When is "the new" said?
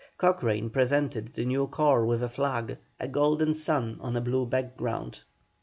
1.35-1.67